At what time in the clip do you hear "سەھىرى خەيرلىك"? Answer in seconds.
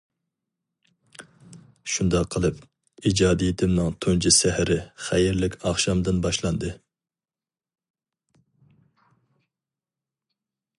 4.39-5.59